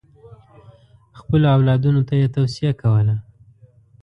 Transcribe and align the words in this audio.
خپلو 1.19 1.45
اولادونو 1.55 2.01
ته 2.07 2.13
یې 2.21 2.27
توصیه 2.35 2.71
کوله. 2.81 3.15